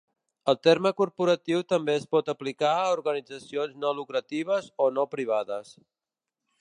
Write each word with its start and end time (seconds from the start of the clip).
El 0.51 0.55
terme 0.67 0.91
corporatiu 1.01 1.59
també 1.73 1.93
es 2.01 2.07
pot 2.15 2.31
aplicar 2.33 2.71
a 2.77 2.87
organitzacions 2.95 3.77
no 3.85 3.93
lucratives 3.99 4.71
o 4.87 4.89
no 4.97 5.09
privades. 5.13 5.77